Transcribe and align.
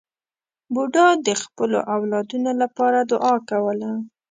بوډا 0.73 1.07
د 1.27 1.29
خپلو 1.41 1.77
اولادونو 1.95 2.51
لپاره 2.61 2.99
دعا 3.11 3.35
کوله. 3.49 3.89